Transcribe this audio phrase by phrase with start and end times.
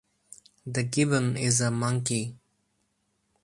[0.65, 2.33] The gibbon is a monkey.